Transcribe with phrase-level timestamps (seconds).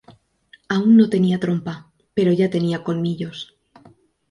[0.67, 3.55] Aún no tenía trompa, pero ya tenía colmillos.